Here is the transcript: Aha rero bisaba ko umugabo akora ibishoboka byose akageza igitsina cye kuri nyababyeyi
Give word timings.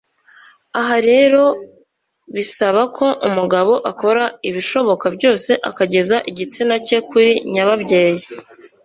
Aha 0.79 0.97
rero 1.09 1.43
bisaba 2.35 2.81
ko 2.97 3.05
umugabo 3.27 3.73
akora 3.91 4.23
ibishoboka 4.49 5.05
byose 5.15 5.51
akageza 5.69 6.15
igitsina 6.29 6.75
cye 6.85 6.97
kuri 7.09 7.29
nyababyeyi 7.53 8.25